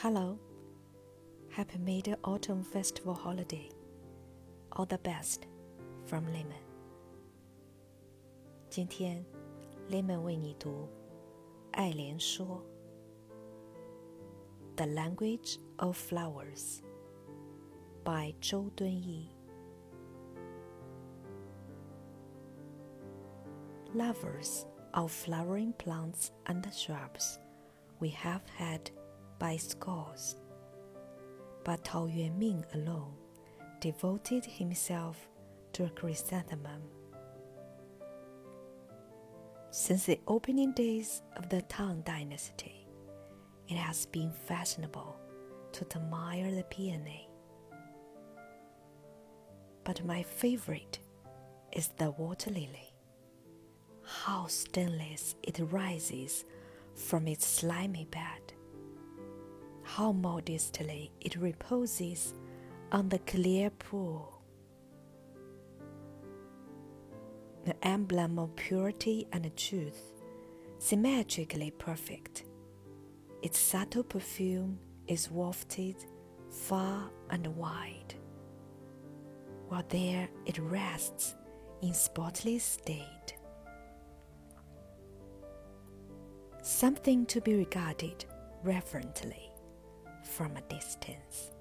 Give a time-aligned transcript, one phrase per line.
[0.00, 0.38] Hello,
[1.50, 3.70] Happy Mid Autumn Festival holiday.
[4.72, 5.46] All the best
[6.04, 6.62] from Lemon.
[8.68, 9.24] 今天，
[9.88, 10.70] Lemon 为你读《
[11.72, 12.46] 爱莲说》《
[14.76, 19.30] The Language of Flowers》by 周敦颐。
[23.94, 27.38] Lovers of flowering plants and shrubs,
[27.98, 28.90] we have had
[29.41, 30.35] by scores.
[31.63, 33.15] But Tao Yuanming alone
[33.79, 35.27] devoted himself
[35.73, 36.83] to a chrysanthemum.
[39.71, 42.85] Since the opening days of the Tang Dynasty,
[43.67, 45.15] it has been fashionable
[45.71, 47.27] to admire the peony.
[49.83, 50.99] But my favorite
[51.71, 52.93] is the water lily.
[54.03, 56.45] How stainless it rises
[56.93, 58.50] from its slimy bed
[59.95, 62.33] how modestly it reposes
[62.93, 64.41] on the clear pool.
[67.65, 70.01] The emblem of purity and truth,
[70.79, 72.45] symmetrically perfect.
[73.41, 75.97] Its subtle perfume is wafted
[76.49, 78.15] far and wide,
[79.67, 81.35] while there it rests
[81.81, 83.35] in spotless state.
[86.63, 88.23] Something to be regarded
[88.63, 89.50] reverently
[90.31, 91.51] from a distance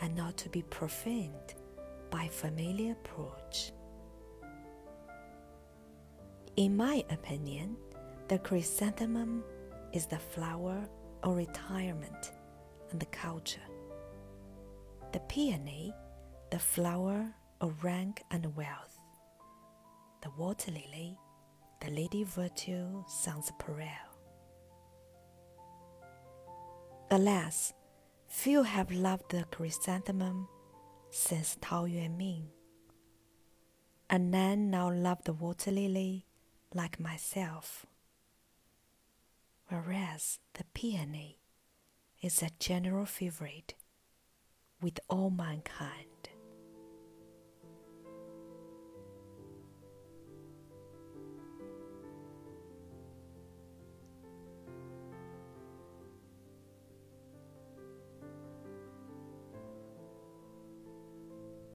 [0.00, 1.54] and not to be profaned
[2.10, 3.72] by familiar approach.
[6.56, 7.76] In my opinion,
[8.28, 9.44] the chrysanthemum
[9.92, 10.88] is the flower
[11.22, 12.32] of retirement
[12.90, 13.68] and the culture.
[15.12, 15.94] The peony,
[16.50, 18.98] the flower of rank and wealth.
[20.22, 21.16] The water lily,
[21.80, 24.11] the lady virtue sans parallel.
[27.12, 27.74] Alas,
[28.26, 30.48] few have loved the chrysanthemum
[31.10, 32.46] since Tao Yuanming,
[34.08, 36.24] and none now love the water lily
[36.72, 37.84] like myself.
[39.68, 41.36] Whereas the peony
[42.22, 43.74] is a general favorite
[44.80, 46.11] with all mankind.